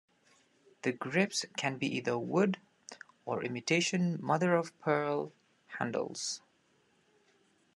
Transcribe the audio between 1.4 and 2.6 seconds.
can be either wood